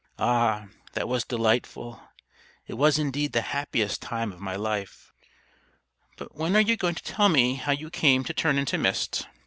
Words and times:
Ah, 0.17 0.65
that 0.93 1.07
was 1.07 1.23
delightful! 1.25 2.01
It 2.65 2.73
was 2.73 2.97
indeed 2.97 3.33
the 3.33 3.43
happiest 3.53 4.01
time 4.01 4.31
of 4.31 4.39
my 4.39 4.55
life." 4.55 5.13
"But 6.17 6.33
when 6.33 6.55
are 6.55 6.59
you 6.59 6.75
going 6.75 6.95
to 6.95 7.03
tell 7.03 7.29
me 7.29 7.53
how 7.53 7.73
you 7.73 7.91
came 7.91 8.23
to 8.23 8.33
turn 8.33 8.57
into 8.57 8.79
mist?" 8.79 9.27